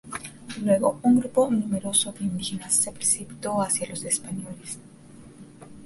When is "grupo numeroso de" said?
1.19-2.23